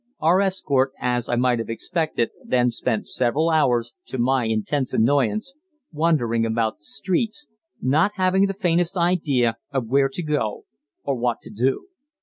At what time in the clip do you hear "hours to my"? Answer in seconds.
3.51-4.45